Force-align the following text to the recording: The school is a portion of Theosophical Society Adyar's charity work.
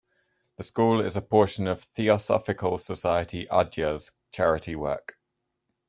The 0.57 0.63
school 0.63 0.99
is 1.01 1.15
a 1.15 1.21
portion 1.21 1.67
of 1.67 1.83
Theosophical 1.83 2.79
Society 2.79 3.45
Adyar's 3.51 4.11
charity 4.31 4.75
work. 4.75 5.13